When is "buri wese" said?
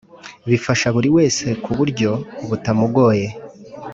0.95-1.45